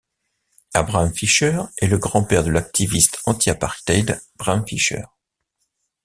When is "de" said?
2.43-2.49